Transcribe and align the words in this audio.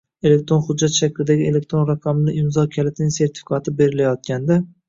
Elektron 0.27 0.63
hujjat 0.69 0.95
shaklidagi 0.99 1.45
elektron 1.51 1.85
raqamli 1.91 2.35
imzo 2.45 2.65
kalitining 2.79 3.15
sertifikati 3.19 3.79
berilayotganda 3.83 4.63